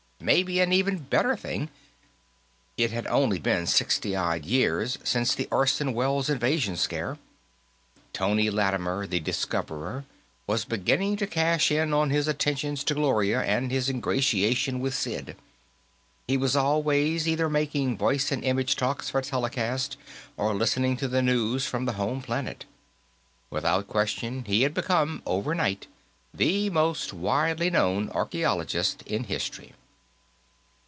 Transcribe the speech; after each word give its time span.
Maybe 0.23 0.59
an 0.59 0.71
even 0.71 0.99
better 0.99 1.35
thing; 1.35 1.71
it 2.77 2.91
had 2.91 3.05
been 3.05 3.13
only 3.13 3.65
sixty 3.65 4.15
odd 4.15 4.45
years 4.45 4.99
since 5.03 5.33
the 5.33 5.47
Orson 5.49 5.93
Welles 5.95 6.29
invasion 6.29 6.77
scare. 6.77 7.17
Tony 8.13 8.51
Lattimer, 8.51 9.07
the 9.07 9.19
discoverer, 9.19 10.05
was 10.45 10.63
beginning 10.63 11.17
to 11.17 11.25
cash 11.25 11.71
in 11.71 11.91
on 11.91 12.11
his 12.11 12.27
attentions 12.27 12.83
to 12.83 12.93
Gloria 12.93 13.41
and 13.41 13.71
his 13.71 13.89
ingratiation 13.89 14.79
with 14.79 14.93
Sid; 14.93 15.37
he 16.27 16.37
was 16.37 16.55
always 16.55 17.27
either 17.27 17.49
making 17.49 17.97
voice 17.97 18.31
and 18.31 18.43
image 18.43 18.75
talks 18.75 19.09
for 19.09 19.23
telecast 19.23 19.97
or 20.37 20.53
listening 20.53 20.97
to 20.97 21.07
the 21.07 21.23
news 21.23 21.65
from 21.65 21.85
the 21.85 21.93
home 21.93 22.21
planet. 22.21 22.65
Without 23.49 23.87
question, 23.87 24.43
he 24.45 24.61
had 24.61 24.75
become, 24.75 25.23
overnight, 25.25 25.87
the 26.31 26.69
most 26.69 27.11
widely 27.11 27.71
known 27.71 28.11
archaeologist 28.11 29.01
in 29.07 29.23
history. 29.23 29.73